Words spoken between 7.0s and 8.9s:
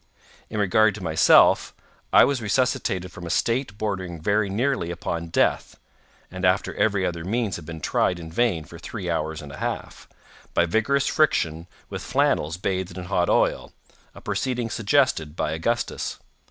other means had been tried in vain for